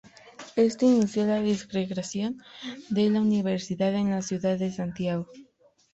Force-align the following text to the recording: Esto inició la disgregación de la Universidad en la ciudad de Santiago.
Esto 0.55 0.87
inició 0.87 1.27
la 1.27 1.39
disgregación 1.41 2.41
de 2.89 3.07
la 3.11 3.21
Universidad 3.21 3.93
en 3.93 4.09
la 4.09 4.23
ciudad 4.23 4.57
de 4.57 4.71
Santiago. 4.71 5.27